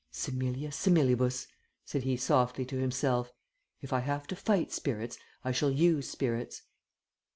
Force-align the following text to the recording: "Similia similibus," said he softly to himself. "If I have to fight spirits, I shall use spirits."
"Similia 0.09 0.69
similibus," 0.69 1.45
said 1.85 2.01
he 2.01 2.17
softly 2.17 2.65
to 2.65 2.75
himself. 2.77 3.31
"If 3.81 3.93
I 3.93 3.99
have 3.99 4.25
to 4.29 4.35
fight 4.35 4.71
spirits, 4.71 5.19
I 5.45 5.51
shall 5.51 5.69
use 5.69 6.09
spirits." 6.09 6.63